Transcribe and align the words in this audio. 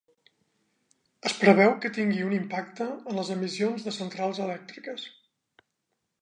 Es 1.29 1.35
preveu 1.41 1.73
que 1.83 1.91
tingui 1.97 2.23
un 2.29 2.33
impacte 2.37 2.87
en 2.95 3.19
les 3.19 3.29
emissions 3.37 3.87
de 3.89 3.95
centrals 3.99 4.41
elèctriques. 4.49 5.07